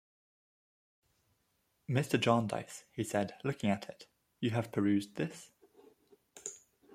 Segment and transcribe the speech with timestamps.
[1.87, 2.19] "Mr.
[2.19, 4.07] Jarndyce," he said, looking at it,
[4.39, 5.51] "you have perused this?"